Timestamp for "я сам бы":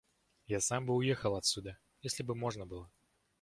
0.47-0.95